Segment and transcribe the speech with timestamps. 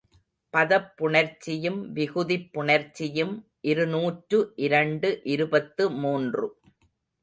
[0.53, 3.35] பதப் புணர்ச்சியும் விகுதிப் புணர்ச்சியும்
[3.61, 6.45] இருநூற்று இரண்டு இருபத்து மூன்று.